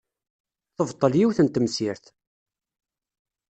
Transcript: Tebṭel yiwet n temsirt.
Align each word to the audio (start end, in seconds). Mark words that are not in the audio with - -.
Tebṭel 0.75 1.13
yiwet 1.17 1.39
n 1.41 1.47
temsirt. 1.47 2.05